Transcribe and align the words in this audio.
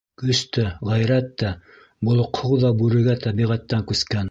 Көс 0.19 0.39
тә, 0.55 0.63
ғәйрәт 0.89 1.27
тә, 1.43 1.51
болоҡһоу 2.09 2.59
ҙа 2.65 2.73
бүрегә 2.83 3.19
тәбиғәттән 3.29 3.89
күскән. 3.93 4.19